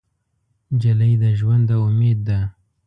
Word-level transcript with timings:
نجلۍ 0.73 1.13
د 1.21 1.23
ژونده 1.39 1.75
امید 1.87 2.19
ده. 2.27 2.39